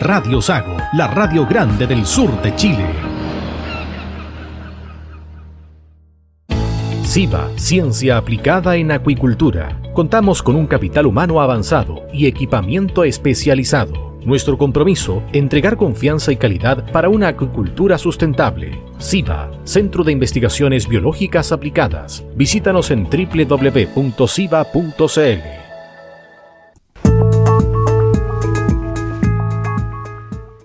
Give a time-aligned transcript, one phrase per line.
[0.00, 2.86] Radio Sago, la radio grande del sur de Chile.
[7.04, 9.80] SIBA, Ciencia Aplicada en Acuicultura.
[9.92, 14.18] Contamos con un capital humano avanzado y equipamiento especializado.
[14.24, 18.82] Nuestro compromiso, entregar confianza y calidad para una acuicultura sustentable.
[18.98, 22.24] SIBA, Centro de Investigaciones Biológicas Aplicadas.
[22.34, 24.04] Visítanos en www.siba.cl.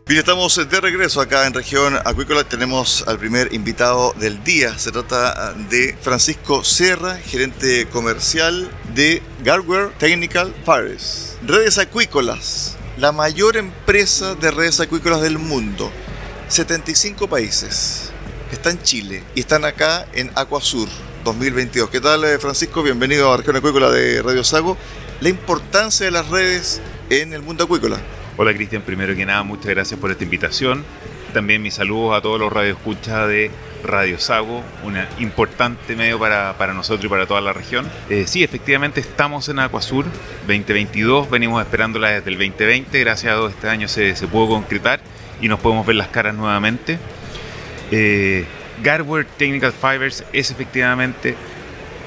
[0.09, 2.43] Bien, estamos de regreso acá en región acuícola.
[2.43, 4.75] Tenemos al primer invitado del día.
[4.79, 11.37] Se trata de Francisco Serra, gerente comercial de Gardware Technical Fires.
[11.45, 15.91] Redes acuícolas, la mayor empresa de redes acuícolas del mundo.
[16.47, 18.09] 75 países.
[18.51, 20.89] Está en Chile y están acá en Acuasur
[21.23, 21.87] 2022.
[21.91, 22.81] ¿Qué tal, eh, Francisco?
[22.81, 24.75] Bienvenido a región acuícola de Radio Sago.
[25.21, 26.81] La importancia de las redes
[27.11, 27.99] en el mundo acuícola.
[28.37, 30.83] Hola Cristian, primero que nada, muchas gracias por esta invitación.
[31.33, 33.51] También mis saludos a todos los radioescuchas de
[33.83, 37.87] Radio Sago, un importante medio para, para, nosotros y para toda la región.
[38.09, 40.05] Eh, sí, efectivamente estamos en Acuasur
[40.47, 44.99] 2022, venimos esperándola desde el 2020, gracias a Dios este año se, se pudo concretar
[45.41, 46.97] y nos podemos ver las caras nuevamente.
[47.91, 48.45] Eh,
[49.37, 51.35] Technical Fibers es efectivamente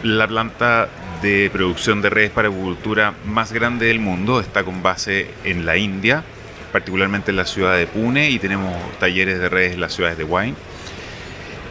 [0.03, 0.89] la planta
[1.23, 4.41] de producción de redes para agricultura más grande del mundo.
[4.41, 6.25] Está con base en la India,
[6.73, 10.25] particularmente en la ciudad de Pune, y tenemos talleres de redes en las ciudades de
[10.25, 10.55] Wine.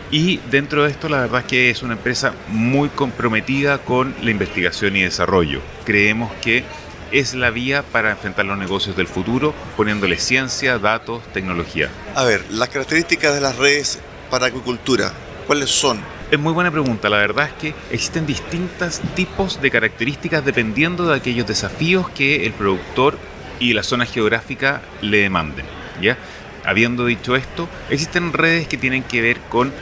[0.10, 4.32] Y dentro de esto, la verdad es que es una empresa muy comprometida con la
[4.32, 5.62] investigación y desarrollo.
[5.86, 6.64] Creemos que
[7.12, 11.90] es la vía para enfrentar los negocios del futuro, poniéndole ciencia, datos, tecnología.
[12.16, 15.12] A ver, las características de las redes para agricultura,
[15.46, 16.00] ¿cuáles son?
[16.32, 17.10] Es muy buena pregunta.
[17.10, 22.54] La verdad es que existen distintos tipos de características dependiendo de aquellos desafíos que el
[22.54, 23.18] productor
[23.60, 25.66] y la zona geográfica le demanden.
[26.02, 26.18] ¿ya?
[26.64, 29.74] Habiendo dicho esto, existen redes que tienen que ver con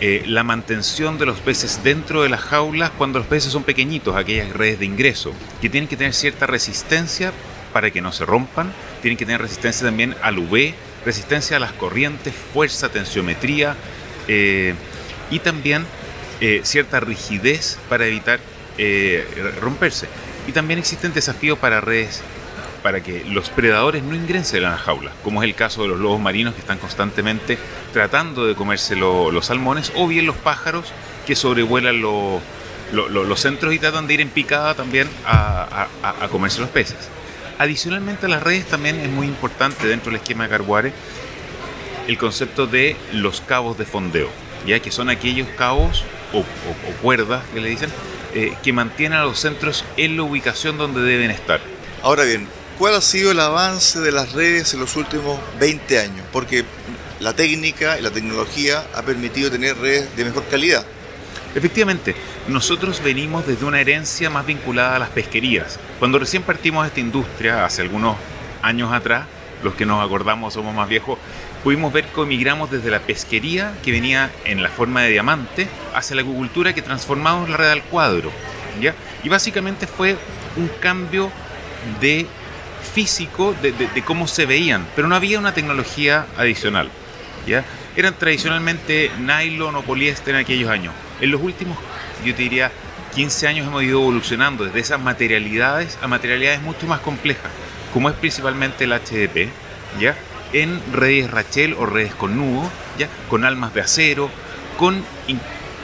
[0.00, 4.14] eh, la mantención de los peces dentro de las jaulas cuando los peces son pequeñitos,
[4.14, 7.32] aquellas redes de ingreso, que tienen que tener cierta resistencia
[7.72, 10.72] para que no se rompan, tienen que tener resistencia también al UV,
[11.04, 13.74] resistencia a las corrientes, fuerza, tensiometría.
[14.28, 14.74] Eh,
[15.30, 15.84] y también
[16.40, 18.40] eh, cierta rigidez para evitar
[18.78, 19.26] eh,
[19.60, 20.06] romperse.
[20.46, 22.22] Y también existen desafíos para redes
[22.82, 25.98] para que los predadores no ingresen a las jaulas, como es el caso de los
[25.98, 27.58] lobos marinos que están constantemente
[27.92, 30.92] tratando de comerse los salmones, o bien los pájaros
[31.26, 35.88] que sobrevuelan los centros y tratan de ir en picada también a,
[36.30, 37.08] comerse los peces.
[37.58, 40.92] Adicionalmente a las redes también es muy importante dentro del esquema de Carbuare
[42.06, 46.44] el concepto de los cabos de fondeo ya que son aquellos cabos o,
[47.02, 47.90] cuerdas que le dicen
[48.34, 51.60] eh, que mantienen a los centros en la ubicación donde deben estar.
[52.02, 52.46] Ahora bien,
[52.78, 56.26] ¿cuál ha sido el avance de las redes en los últimos 20 años?
[56.32, 56.64] Porque
[57.20, 60.84] la técnica y la tecnología ha permitido tener redes de mejor calidad.
[61.54, 62.14] Efectivamente,
[62.48, 65.78] nosotros venimos desde una herencia más vinculada a las pesquerías.
[65.98, 68.16] Cuando recién partimos de esta industria, hace algunos
[68.60, 69.24] años atrás,
[69.62, 71.18] los que nos acordamos somos más viejos,
[71.66, 75.66] pudimos ver cómo emigramos desde la pesquería, que venía en la forma de diamante,
[75.96, 78.30] hacia la acuicultura que transformamos la red al cuadro.
[78.80, 78.94] ¿ya?
[79.24, 80.16] Y básicamente fue
[80.54, 81.28] un cambio
[82.00, 82.24] de
[82.94, 83.74] físico de,
[84.04, 86.88] cómo se veían, pero no había una tecnología adicional.
[87.48, 87.64] ¿ya?
[87.96, 90.94] Eran tradicionalmente nylon o poliéster en aquellos años.
[91.20, 91.76] En los últimos,
[92.24, 92.70] yo te diría,
[93.16, 97.50] 15 años hemos ido evolucionando desde esas materialidades a materialidades mucho más complejas,
[97.92, 99.48] como es principalmente el HDP,
[99.98, 100.14] ¿ya?
[100.52, 103.08] En redes Rachel o redes con nudo, ¿ya?
[103.28, 104.30] con almas de acero,
[104.78, 105.04] con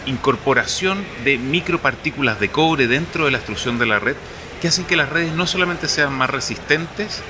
[0.07, 4.17] incorporación de micropartículas de cobre dentro de la extrusión de la red,
[4.61, 7.23] que hacen que las redes no solamente sean más resistentes,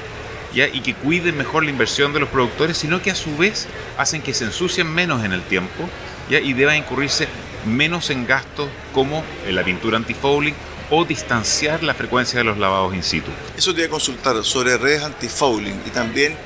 [0.54, 0.68] ¿ya?
[0.68, 4.22] y que cuiden mejor la inversión de los productores, sino que a su vez hacen
[4.22, 5.88] que se ensucien menos en el tiempo
[6.30, 6.40] ¿ya?
[6.40, 7.28] y deban incurrirse
[7.66, 10.54] menos en gastos como la pintura anti-fouling
[10.90, 13.30] o distanciar la frecuencia de los lavados in situ.
[13.56, 16.36] Eso te voy a consultar sobre redes anti-fouling y también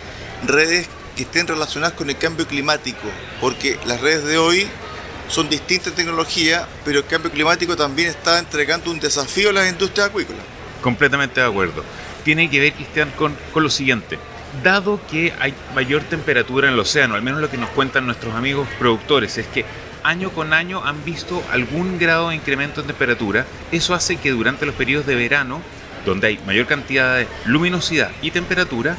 [0.44, 3.08] redes que estén relacionadas con el cambio climático,
[3.40, 4.66] porque las redes de hoy
[5.28, 10.08] son distintas tecnologías, pero el cambio climático también está entregando un desafío a las industrias
[10.08, 10.42] acuícolas.
[10.82, 11.82] Completamente de acuerdo.
[12.24, 14.18] Tiene que ver, Cristian, con, con lo siguiente.
[14.62, 18.34] Dado que hay mayor temperatura en el océano, al menos lo que nos cuentan nuestros
[18.34, 19.64] amigos productores, es que
[20.02, 23.46] año con año han visto algún grado de incremento en temperatura.
[23.72, 25.60] Eso hace que durante los periodos de verano,
[26.04, 28.96] donde hay mayor cantidad de luminosidad y temperatura,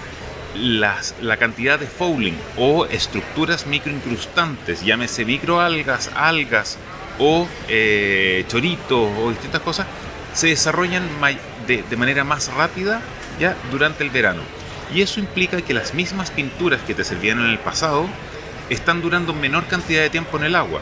[0.59, 6.77] las, la cantidad de fouling o estructuras microincrustantes, llámese microalgas, algas
[7.19, 9.87] o eh, choritos o distintas cosas,
[10.33, 11.03] se desarrollan
[11.65, 13.01] de, manera más rápida
[13.39, 14.41] ya durante el verano.
[14.93, 18.05] Y eso implica que las mismas pinturas que te servían en el pasado
[18.69, 20.81] están durando menor cantidad de tiempo en el agua.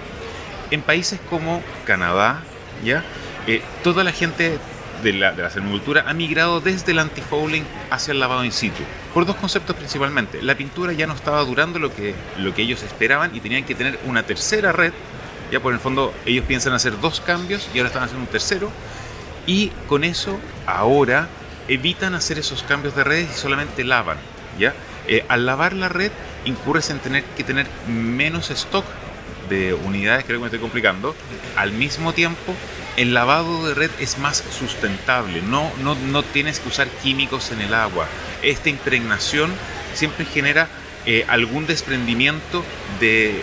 [0.71, 2.41] En países como Canadá,
[2.83, 3.03] ¿ya?
[3.47, 4.59] Eh, toda la gente
[5.03, 8.83] de la, de la ha migrado desde el antifouling hacia el lavado in situ,
[9.15, 10.41] por dos conceptos principalmente.
[10.41, 13.73] La pintura ya no estaba durando lo que, lo que ellos esperaban y tenían que
[13.73, 14.91] tener una tercera red,
[15.53, 18.69] ya por el fondo ellos piensan hacer dos cambios y ahora están haciendo un tercero,
[19.47, 21.29] y con eso ahora
[21.69, 24.17] evitan hacer esos cambios de redes y solamente lavan,
[24.59, 24.73] ¿ya?
[25.07, 26.11] Eh, al lavar la red
[26.43, 28.83] incurres en tener que tener menos stock
[29.49, 31.15] de unidades, creo que me estoy complicando.
[31.55, 32.53] Al mismo tiempo,
[32.97, 37.61] el lavado de red es más sustentable, no, no, no tienes que usar químicos en
[37.61, 38.07] el agua.
[38.41, 39.51] Esta impregnación
[39.93, 40.69] siempre genera
[41.05, 42.63] eh, algún desprendimiento
[42.99, 43.41] de,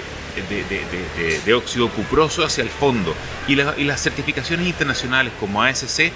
[1.44, 3.14] de, óxido cuproso hacia el fondo.
[3.46, 6.10] Y, las certificaciones internacionales como ASC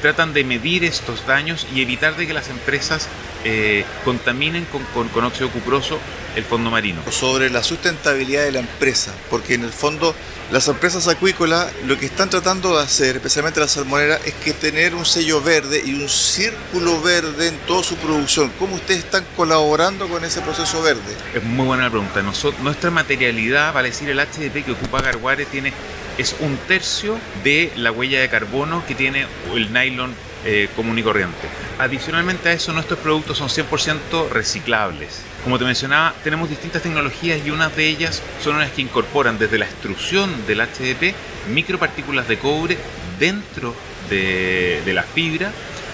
[0.00, 3.08] tratan de medir estos daños y evitar de que las empresas
[3.44, 5.98] eh, contaminen con, con, óxido cuproso
[6.38, 7.02] el fondo marino.
[7.10, 10.14] Sobre la sustentabilidad de la empresa, porque en el fondo
[10.50, 14.94] las empresas acuícolas lo que están tratando de hacer, especialmente la salmonera, es que tener
[14.94, 18.50] un sello verde y un círculo verde en toda su producción.
[18.58, 21.16] ¿Cómo ustedes están colaborando con ese proceso verde?
[21.34, 22.22] Es muy buena la pregunta.
[22.62, 25.72] nuestra materialidad, vale decir, el HDP que ocupa Garguare tiene
[26.16, 30.14] es un tercio de la huella de carbono que tiene el nylon
[30.50, 31.46] eh, común y corriente.
[31.78, 35.20] Adicionalmente a eso, nuestros productos son 100% reciclables.
[35.44, 39.58] Como te mencionaba, tenemos distintas tecnologías y unas de ellas son las que incorporan desde
[39.58, 41.14] la extrusión del HDP
[41.52, 42.78] micropartículas de cobre
[43.18, 43.74] dentro
[44.08, 45.52] de, de la fibra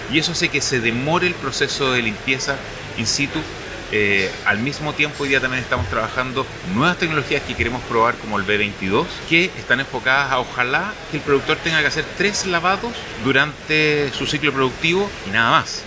[0.09, 2.55] y eso hace que se demore el proceso de limpieza
[2.97, 3.39] in situ
[3.91, 8.39] eh, al mismo tiempo, hoy día también estamos trabajando nuevas tecnologías que queremos probar, como
[8.39, 12.93] el B22, que están enfocadas a ojalá que el productor tenga que hacer tres lavados
[13.23, 15.83] durante su ciclo productivo y nada más.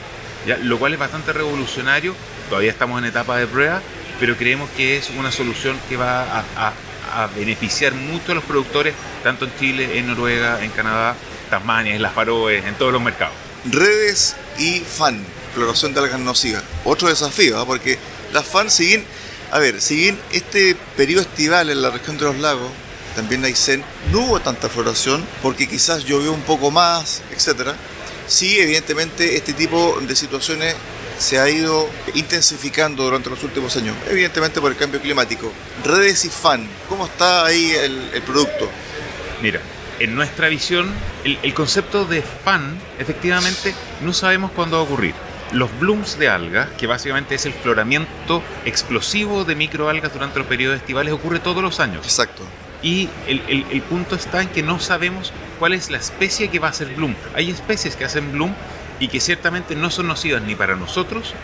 [0.62, 2.14] Lo cual es bastante revolucionario.
[2.48, 3.82] Todavía estamos en etapa de prueba,
[4.20, 6.72] pero creemos que es una solución que va a,
[7.14, 8.94] a beneficiar mucho a los productores,
[9.24, 11.16] tanto en Chile, en Noruega, en Canadá,
[11.50, 13.34] Tasmania, en las Faroes, en todos los mercados.
[13.70, 15.22] Redes y fan
[15.58, 16.62] floración de algas nocivas.
[16.84, 17.66] Otro desafío, ¿ah?
[17.66, 17.98] porque
[18.32, 19.04] las fans siguen,
[19.50, 22.70] a ver, siguen este periodo estival en la región de los lagos,
[23.16, 27.72] también Aysén, no hubo tanta floración porque quizás llovió un poco más, etc.
[28.28, 30.76] Sí, evidentemente este tipo de situaciones
[31.18, 35.50] se ha ido intensificando durante los últimos años, evidentemente por el cambio climático.
[35.84, 38.70] Redes y fan, ¿cómo está ahí el, el producto?
[39.42, 39.60] Mira,
[39.98, 40.88] en nuestra visión,
[41.24, 46.28] el, el, concepto de fan, efectivamente, no sabemos cuándo va a ocurrir los blooms de
[46.28, 51.62] algas, que básicamente es el floramiento explosivo de microalgas durante los periodos estivales, ocurre todos
[51.62, 52.04] los años.
[52.04, 52.42] Exacto.
[52.82, 56.68] Y el, el, punto está en que no sabemos cuál es la especie que va
[56.68, 57.14] a hacer bloom.
[57.34, 58.54] Hay especies que hacen bloom
[59.00, 61.34] y que ciertamente no son nocivas ni para nosotros,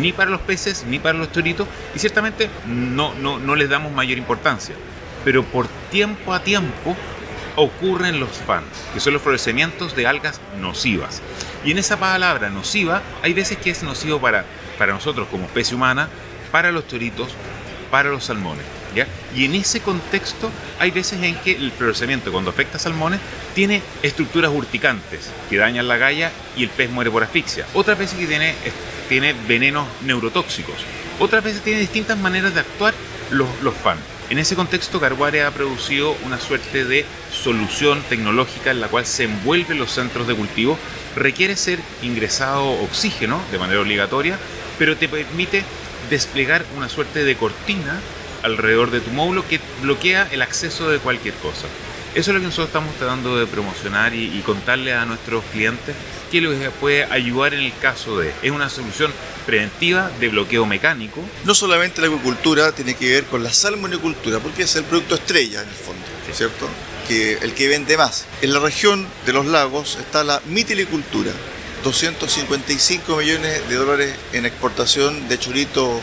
[0.00, 3.92] ni para los peces, ni para los choritos, y ciertamente no, no, no les damos
[3.92, 4.74] mayor importancia.
[5.24, 6.96] Pero por tiempo a tiempo
[7.56, 11.22] ocurren los fans, que son los florecimientos de algas nocivas.
[11.64, 14.44] Y en esa palabra nociva hay veces que es nocivo para,
[14.78, 16.08] para nosotros como especie humana,
[16.50, 17.28] para los toritos,
[17.90, 18.64] para los salmones.
[18.94, 19.06] ¿ya?
[19.34, 23.20] Y en ese contexto hay veces en que el florecimiento cuando afecta a salmones
[23.54, 27.66] tiene estructuras urticantes que dañan la galla y el pez muere por asfixia.
[27.74, 28.54] Otras veces que tiene,
[29.08, 30.76] tiene venenos neurotóxicos.
[31.18, 32.94] Otras veces tiene distintas maneras de actuar
[33.30, 34.00] los, los fans.
[34.30, 39.24] En ese contexto, Garware ha producido una suerte de solución tecnológica en la cual se
[39.24, 40.78] envuelven los centros de cultivo.
[41.16, 44.38] Requiere ser ingresado oxígeno de manera obligatoria,
[44.78, 45.64] pero te permite
[46.10, 48.00] desplegar una suerte de cortina
[48.44, 51.66] alrededor de tu módulo que bloquea el acceso de cualquier cosa.
[52.12, 55.94] Eso es lo que nosotros estamos tratando de promocionar y, contarle a nuestros clientes
[56.32, 58.32] que les puede ayudar en el caso de.
[58.42, 59.12] Es una solución
[59.46, 61.22] preventiva de bloqueo mecánico.
[61.44, 65.62] No solamente la acuicultura tiene que ver con la salmonicultura, porque es el producto estrella
[65.62, 66.02] en el fondo,
[66.32, 66.68] ¿cierto?
[67.06, 68.26] Que el que vende más.
[68.42, 71.30] En la región de los lagos está la mitilicultura,
[71.84, 76.00] 255 millones de dólares en exportación de churito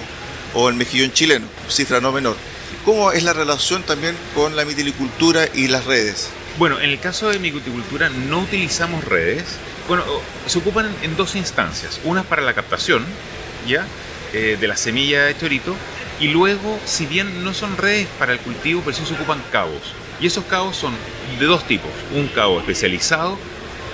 [0.53, 2.37] o el mejillón chileno, cifra no menor.
[2.85, 6.29] ¿Cómo es la relación también con la mitilicultura y las redes?
[6.57, 9.43] Bueno, en el caso de mitilicultura no utilizamos redes.
[9.87, 10.03] Bueno,
[10.45, 11.99] se ocupan en dos instancias.
[12.03, 13.05] Una para la captación,
[13.67, 13.85] ¿ya?
[14.33, 15.75] Eh, de la semilla de chorito.
[16.19, 19.93] Y luego, si bien no son redes para el cultivo, pero sí se ocupan cabos.
[20.19, 20.93] Y esos cabos son
[21.39, 21.91] de dos tipos.
[22.15, 23.37] Un cabo especializado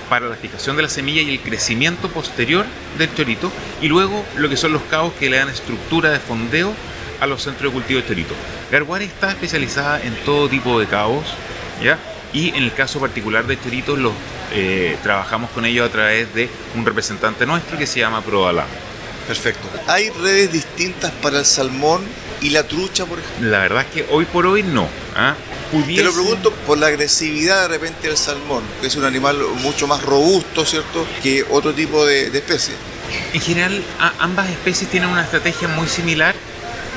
[0.08, 2.64] para la fijación de la semilla y el crecimiento posterior
[2.96, 3.52] del chorito.
[3.82, 6.72] Y luego lo que son los cabos que le dan estructura de fondeo
[7.20, 8.34] a los centros de cultivo de chorito.
[8.70, 11.24] Garguare está especializada en todo tipo de cabos,
[11.82, 11.98] ¿ya?
[12.32, 14.12] Y en el caso particular de choritos, los,
[14.52, 18.66] eh, trabajamos con ellos a través de un representante nuestro que se llama Prodalam.
[19.26, 19.68] Perfecto.
[19.86, 22.02] ¿Hay redes distintas para el salmón
[22.40, 23.48] y la trucha, por ejemplo?
[23.48, 24.88] La verdad es que hoy por hoy no.
[25.16, 25.34] ¿ah?
[25.70, 29.86] Te lo pregunto por la agresividad de repente del salmón, que es un animal mucho
[29.86, 32.74] más robusto, ¿cierto?, que otro tipo de, de especie.
[33.32, 33.82] En general,
[34.18, 36.33] ambas especies tienen una estrategia muy similar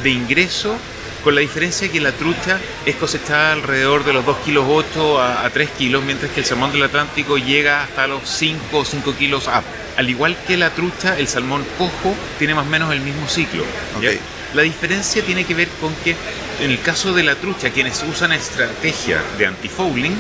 [0.08, 0.78] de ingreso,
[1.22, 5.50] con la diferencia que la trucha es cosechada alrededor de los 2 kilos 8 a,
[5.50, 9.48] 3 kilos, mientras que el salmón del Atlántico llega hasta los 5 o 5 kilos
[9.48, 9.64] up.
[9.98, 13.66] Al igual que la trucha, el salmón cojo tiene más o menos el mismo ciclo.
[14.54, 16.16] La diferencia tiene que ver con que
[16.62, 20.16] en el caso de la trucha, quienes usan estrategia de antifouling,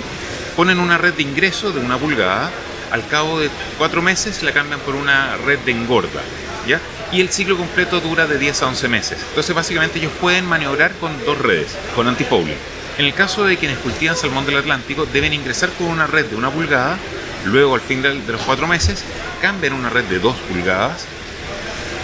[0.58, 2.52] ponen una red de ingreso de una pulgada,
[2.92, 6.22] al cabo de cuatro meses la cambian por una red de engorda.
[6.68, 6.82] ¿ya?
[7.12, 9.20] Y el ciclo completo dura de 10 a 11 meses.
[9.30, 12.58] Entonces básicamente ellos pueden maniobrar con dos redes, con antifouling.
[12.98, 16.36] En el caso de quienes cultivan salmón del Atlántico, deben ingresar con una red de
[16.36, 16.98] una pulgada,
[17.46, 19.04] luego al fin de los cuatro meses
[19.42, 21.06] cambian una red de 2 pulgadas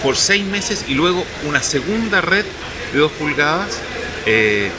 [0.03, 2.45] por 6 meses y luego una segunda red
[2.93, 3.79] de 2 pulgadas
[4.25, 4.69] eh,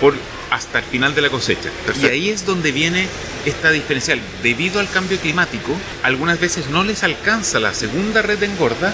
[0.00, 0.14] por
[0.50, 1.70] hasta el final de la cosecha.
[2.00, 3.08] Y ahí es donde viene
[3.44, 4.20] esta diferencial.
[4.42, 8.92] Debido al cambio climático, algunas veces no les alcanza la segunda red de engorda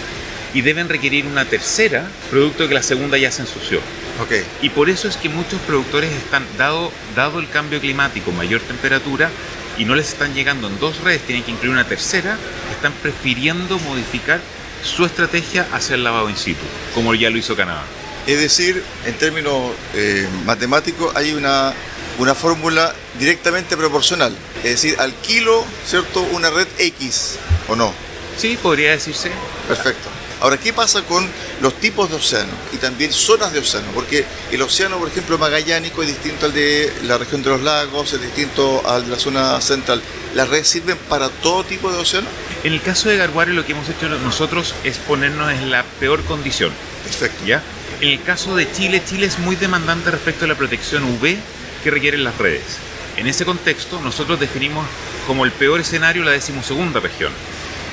[0.55, 3.81] y deben requerir una tercera, producto de que la segunda ya se ensució.
[4.23, 4.45] Okay.
[4.61, 9.31] Y por eso es que muchos productores están, dado, dado el cambio climático, mayor temperatura,
[9.79, 12.37] y no les están llegando en dos redes, tienen que incluir una tercera,
[12.71, 14.41] están prefiriendo modificar
[14.85, 16.65] su estrategia hacia el lavado in situ,
[16.95, 17.83] como ya lo hizo Canadá.
[18.27, 21.73] Es decir, en términos eh, matemáticos, hay una,
[22.19, 24.37] una fórmula directamente proporcional.
[24.59, 26.21] Es decir, al kilo, ¿cierto?
[26.33, 27.39] Una red X,
[27.69, 27.95] ¿o no?
[28.37, 29.31] Sí, podría decirse.
[29.67, 30.10] Perfecto.
[30.41, 31.29] Ahora, ¿qué pasa con
[31.61, 33.89] los tipos de océano y también zonas de océano?
[33.95, 38.15] Porque el océano, por ejemplo, magallánico es distinto al de la región de los lagos,
[38.15, 40.01] es distinto al de la zona central.
[40.35, 42.27] ¿Las redes sirven para todo tipo de océano?
[42.65, 46.25] En el caso de Garguare, lo que hemos hecho nosotros es ponernos en la peor
[46.25, 46.73] condición.
[47.05, 47.45] Perfecto.
[47.45, 47.63] ¿Ya?
[48.01, 51.37] En el caso de Chile, Chile es muy demandante respecto a la protección UV
[51.85, 52.79] que requieren las redes.
[53.19, 54.87] En ese contexto, nosotros definimos
[55.27, 57.31] como el peor escenario la decimosegunda región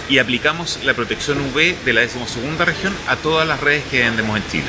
[0.09, 4.37] y aplicamos la protección UV de la decimosegunda región a todas las redes que vendemos
[4.37, 4.67] en Chile.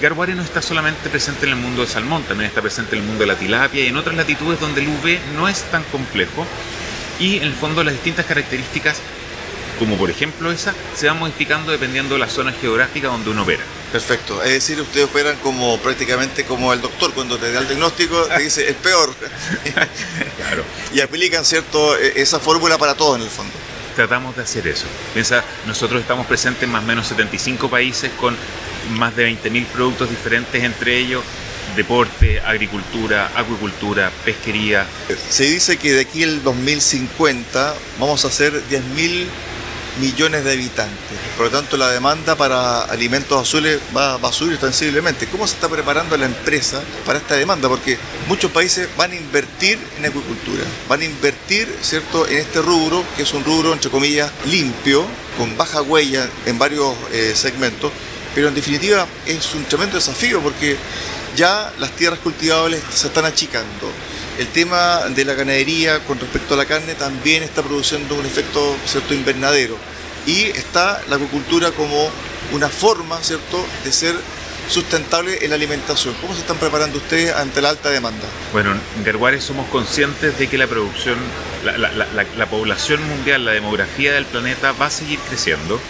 [0.00, 3.08] Garbuare no está solamente presente en el mundo del salmón, también está presente en el
[3.08, 6.46] mundo de la tilapia y en otras latitudes donde el UV no es tan complejo
[7.18, 8.98] y en el fondo las distintas características,
[9.78, 13.62] como por ejemplo esa, se van modificando dependiendo de la zona geográfica donde uno opera.
[13.90, 18.22] Perfecto, es decir, ustedes operan como prácticamente como el doctor cuando te da el diagnóstico
[18.24, 19.14] te dice es peor.
[20.36, 20.64] claro.
[20.92, 23.52] Y aplican cierto e-, esa fórmula para todo en el fondo
[23.96, 24.86] tratamos de hacer eso.
[25.12, 28.36] Piensa, nosotros estamos presentes en más o menos 75 países con
[28.90, 31.24] más de 20.000 productos diferentes, entre ellos
[31.74, 34.86] deporte, agricultura, acuicultura, pesquería.
[35.28, 39.26] Se dice que de aquí al 2050 vamos a hacer 10.000
[40.00, 41.18] millones de habitantes.
[41.36, 45.26] Por lo tanto, la demanda para alimentos azules va, a subir sensiblemente.
[45.26, 47.68] ¿Cómo se está preparando la empresa para esta demanda?
[47.68, 52.26] Porque muchos países van a invertir en acuicultura, van a invertir ¿cierto?
[52.26, 55.06] en este rubro, que es un rubro, entre comillas, limpio,
[55.38, 57.92] con baja huella en varios eh, segmentos,
[58.34, 60.76] pero en definitiva es un tremendo desafío porque
[61.36, 63.90] ya las tierras cultivables se están achicando.
[64.38, 68.76] El tema de la ganadería con respecto a la carne también está produciendo un efecto
[68.86, 69.76] cierto invernadero.
[70.26, 72.10] Y está la acuicultura como
[72.52, 74.14] una forma, ¿cierto?, de ser
[74.68, 76.14] sustentable en la alimentación.
[76.20, 78.24] ¿Cómo se están preparando ustedes ante la alta demanda?
[78.52, 81.18] Bueno, en Garguare somos conscientes de que la producción,
[81.64, 85.80] la, población mundial, la demografía del planeta va a seguir creciendo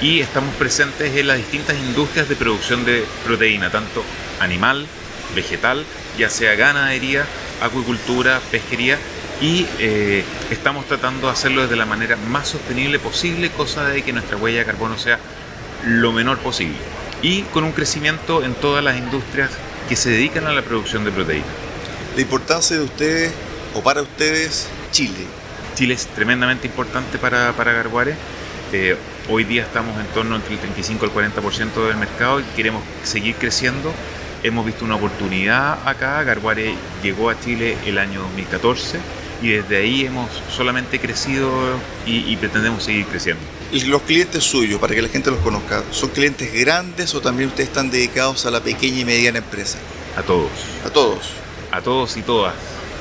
[0.00, 4.04] y estamos presentes en las distintas industrias de producción de proteína, tanto
[4.40, 4.86] animal,
[5.34, 5.84] vegetal,
[6.16, 7.26] ya sea ganadería,
[7.60, 8.98] acuicultura, pesquería
[9.40, 14.12] y eh, estamos tratando de hacerlo de la manera más sostenible posible, cosa de que
[14.12, 15.18] nuestra huella de carbono sea
[15.84, 19.50] lo menor posible y con un crecimiento en todas las industrias
[19.88, 21.46] que se dedican a la producción de proteína.
[22.14, 23.32] La importancia de ustedes
[23.74, 25.26] o para ustedes Chile.
[25.74, 28.14] Chile es tremendamente importante para, para Garguare.
[28.72, 28.96] Eh,
[29.30, 33.36] hoy día estamos en torno entre el 35 al 40% del mercado y queremos seguir
[33.36, 33.92] creciendo.
[34.42, 36.22] Hemos visto una oportunidad acá.
[36.22, 38.98] Garguare llegó a Chile el año 2014
[39.42, 41.50] y desde ahí hemos solamente crecido
[42.06, 43.42] y, pretendemos seguir creciendo.
[43.70, 47.50] ¿Y los clientes suyos, para que la gente los conozca, son clientes grandes o también
[47.50, 49.78] ustedes están dedicados a la pequeña y mediana empresa?
[50.16, 50.50] A todos.
[50.86, 51.30] A todos.
[51.70, 52.54] A todos y todas.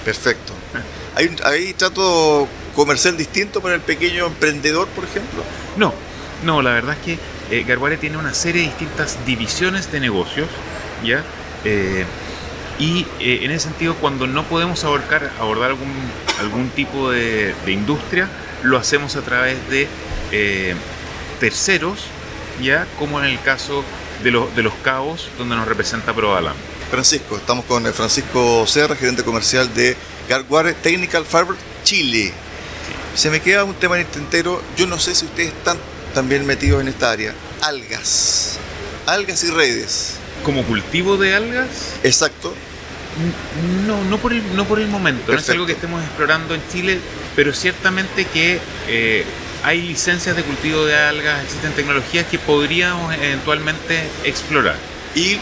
[0.03, 0.53] Perfecto.
[1.15, 5.41] ¿Hay, ¿Hay trato comercial distinto para el pequeño emprendedor, por ejemplo?
[5.77, 5.93] No,
[6.43, 7.19] no, la verdad es que
[7.49, 10.47] eh, Garguare tiene una serie de distintas divisiones de negocios,
[11.03, 11.23] ¿ya?
[11.63, 12.05] Eh,
[12.77, 15.91] y eh, en ese sentido, cuando no podemos abordar, abordar algún,
[16.39, 18.29] algún tipo de, industria,
[18.63, 19.87] lo hacemos a través de
[20.31, 20.75] eh,
[21.39, 21.99] terceros,
[22.61, 23.83] ya como en el caso
[24.23, 26.55] de, los, de los cabos, donde nos representa Proalam.
[26.89, 29.95] Francisco, estamos con Francisco Serra, gerente comercial de
[30.29, 32.31] Garguare Technical Fiber Chile.
[33.15, 35.77] Se me queda un tema en el tintero, yo no sé si ustedes están
[36.13, 37.33] también metidos en esta área.
[37.61, 38.57] Algas,
[39.05, 40.15] algas y redes.
[40.43, 41.67] ¿Como cultivo de algas?
[42.03, 42.53] Exacto.
[43.87, 46.61] No, no por el, no por el momento, no es algo que estemos explorando en
[46.71, 46.99] Chile,
[47.35, 49.25] pero ciertamente que eh,
[49.67, 54.77] hay licencias de cultivo de algas, existen tecnologías que podríamos eventualmente explorar.
[55.13, 55.37] Y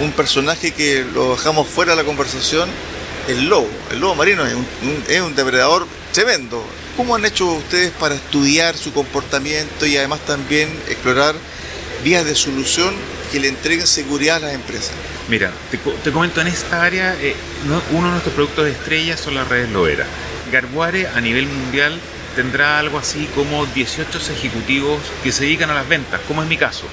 [0.00, 2.68] un personaje que lo dejamos fuera de la conversación,
[3.28, 3.68] el lobo.
[3.92, 4.66] El lobo marino es un,
[5.06, 6.60] es un depredador tremendo.
[6.96, 11.36] ¿Cómo han hecho ustedes para estudiar su comportamiento y además también explorar
[12.02, 12.92] vías de solución
[13.30, 14.90] que le entreguen seguridad a las empresas?
[15.28, 15.52] Mira,
[16.02, 17.36] te, comento, en esta área, eh,
[17.92, 20.06] uno de nuestros productos de estrella son las redes Loera.
[20.50, 22.00] Garguare a nivel mundial
[22.38, 26.56] tendrá algo así como 18 ejecutivos que se dedican a las ventas, como es mi
[26.56, 26.84] caso.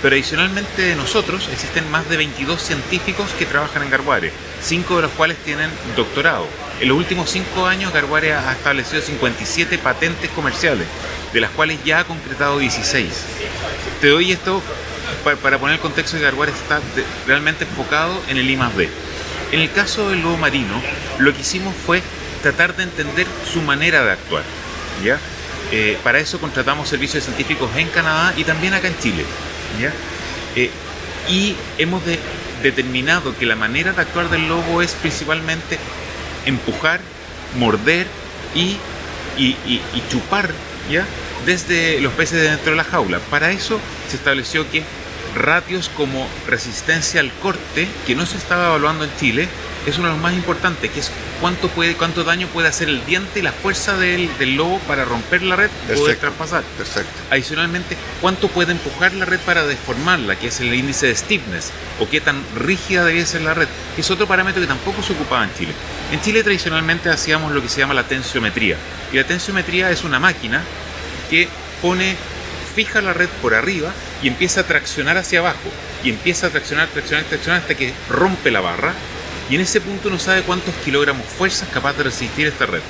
[0.00, 4.32] Pero adicionalmente de nosotros existen más de 22 científicos que trabajan en Garguare,
[4.62, 6.48] cinco de los cuales tienen doctorado.
[6.80, 10.86] En los últimos cinco años Garguare ha establecido 57 patentes comerciales,
[11.34, 13.06] de las cuales ya ha concretado 16.
[14.00, 14.62] Te doy esto
[15.24, 16.80] para, poner el contexto de Garguare está
[17.26, 18.58] realmente enfocado en el I.
[19.52, 20.80] En el caso del lobo marino,
[21.18, 22.00] lo que hicimos fue
[22.40, 24.44] tratar de entender su manera de actuar.
[25.04, 25.18] ¿Ya?
[25.72, 29.24] Eh, para eso contratamos servicios científicos en Canadá y también acá en Chile.
[29.80, 29.92] ¿ya?
[30.54, 30.70] Eh,
[31.28, 32.02] y hemos
[32.62, 35.78] determinado que la manera de actuar del lobo es principalmente
[36.46, 37.00] empujar,
[37.58, 38.06] morder
[38.54, 38.76] y,
[39.36, 40.50] y, chupar
[40.90, 41.04] ¿ya?
[41.44, 43.18] desde los peces dentro de la jaula.
[43.18, 44.84] Para eso se estableció que
[45.34, 49.48] ratios como resistencia al corte, que no se estaba evaluando en Chile,
[49.86, 53.04] es uno de los más importantes, que es cuánto, puede, cuánto daño puede hacer el
[53.06, 56.62] diente y la fuerza del, lobo para romper la red y poder traspasar.
[56.76, 57.10] Perfecto.
[57.30, 61.70] Adicionalmente, cuánto puede empujar la red para deformarla, que es el índice de stiffness,
[62.00, 65.12] o qué tan rígida debe ser la red, que es otro parámetro que tampoco se
[65.12, 65.72] ocupaba en Chile.
[66.12, 68.76] En Chile tradicionalmente hacíamos lo que se llama la tensiometría,
[69.12, 70.62] y la tensiometría es una máquina
[71.30, 71.48] que
[71.80, 72.16] pone
[72.76, 73.90] fija la red por arriba
[74.22, 75.70] y empieza a traccionar hacia abajo.
[76.04, 78.92] Y empieza a traccionar, traccionar, traccionar hasta que rompe la barra.
[79.48, 82.80] Y en ese punto no sabe cuántos kilogramos fuerza es capaz de resistir esta red.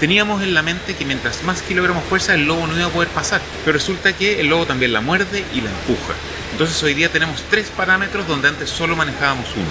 [0.00, 3.08] Teníamos en la mente que mientras más kilogramos fuerza el lobo no iba a poder
[3.08, 3.40] pasar.
[3.64, 6.14] Pero resulta que el lobo también la muerde y la empuja.
[6.52, 9.70] Entonces hoy día tenemos tres parámetros donde antes solo manejábamos uno.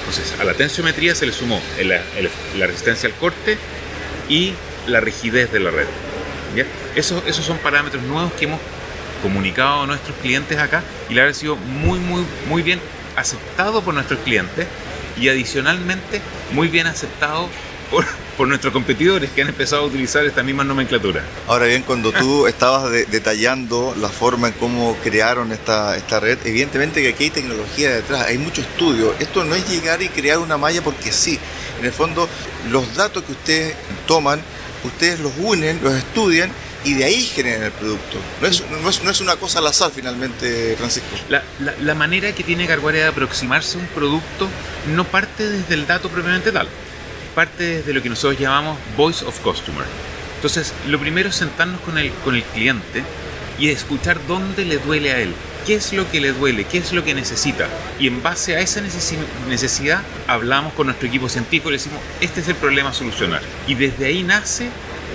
[0.00, 1.60] Entonces a la tensiometría se le sumó
[2.56, 3.58] la resistencia al corte
[4.28, 4.54] y
[4.86, 5.86] la rigidez de la red.
[6.56, 6.64] ¿Ya?
[6.96, 8.60] Esos, esos son parámetros nuevos que hemos
[9.22, 12.80] comunicado a nuestros clientes acá y le ha sido muy, muy, muy bien
[13.16, 14.66] aceptado por nuestros clientes
[15.20, 16.20] y adicionalmente
[16.52, 17.48] muy bien aceptado
[17.90, 18.04] por,
[18.36, 21.22] por, nuestros competidores que han empezado a utilizar esta misma nomenclatura.
[21.46, 27.02] Ahora bien, cuando tú estabas detallando la forma en cómo crearon esta, esta red, evidentemente
[27.02, 29.14] que aquí hay tecnología detrás, hay mucho estudio.
[29.18, 31.38] Esto no es llegar y crear una malla porque sí.
[31.78, 32.28] En el fondo,
[32.70, 33.74] los datos que ustedes
[34.06, 34.40] toman,
[34.84, 36.50] ustedes los unen, los estudian
[36.84, 38.18] y de ahí generan el producto.
[38.40, 38.62] No es,
[39.02, 41.16] no es, una cosa al azar finalmente, Francisco.
[41.28, 41.42] La,
[41.80, 44.48] la, manera que tiene Garguare de aproximarse a un producto
[44.94, 46.68] no parte desde el dato propiamente tal,
[47.34, 49.84] parte desde lo que nosotros llamamos Voice of Customer.
[50.36, 53.02] Entonces, lo primero es sentarnos con el, con el cliente
[53.58, 55.34] y escuchar dónde le duele a él,
[55.66, 57.66] qué es lo que le duele, qué es lo que necesita.
[57.98, 58.80] Y en base a esa
[59.48, 63.42] necesidad hablamos con nuestro equipo científico y le decimos, este es el problema a solucionar.
[63.66, 64.68] Y desde ahí nace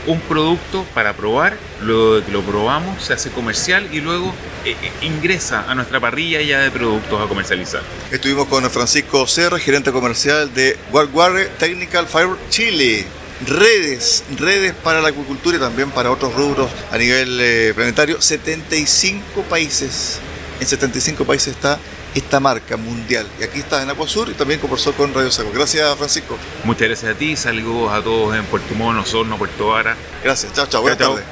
[0.08, 4.34] un producto para probar, luego de que lo probamos se hace comercial y luego
[4.66, 7.82] eh, eh, ingresa a nuestra parrilla ya de productos a comercializar.
[8.12, 13.06] Estuvimos con Francisco Serra, gerente comercial de Warguare Technical Fiber Chile.
[13.46, 18.22] Redes, redes para la acuicultura y también para otros rubros a nivel eh, planetario.
[18.22, 20.20] 75 países.
[20.60, 21.78] En 75 países está
[22.16, 23.28] esta marca mundial.
[23.40, 25.52] Y aquí está en Acuasur y también conversó con Radio Saco.
[25.54, 26.38] Gracias, Francisco.
[26.64, 27.36] Muchas gracias a ti.
[27.36, 29.96] Saludos a todos en Puerto Mono, Osorno, Puerto Vara.
[30.24, 30.54] Gracias.
[30.54, 30.82] Chao, chao.
[30.82, 31.24] Buenas tardes.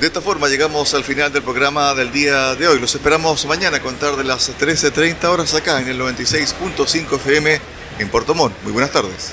[0.00, 2.78] De esta forma llegamos al final del programa del día de hoy.
[2.78, 7.60] Los esperamos mañana a contar de las 13.30 horas acá en el 96.5 FM
[7.98, 8.54] en Puerto Montt.
[8.62, 9.32] Muy buenas tardes.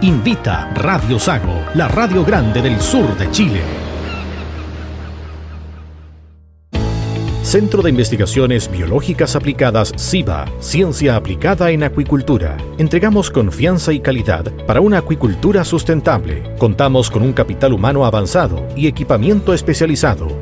[0.00, 3.60] invita Radio Sago, la radio grande del sur de Chile.
[7.42, 12.56] Centro de Investigaciones Biológicas Aplicadas CIBA, Ciencia Aplicada en Acuicultura.
[12.78, 16.56] Entregamos confianza y calidad para una acuicultura sustentable.
[16.56, 20.41] Contamos con un capital humano avanzado y equipamiento especializado.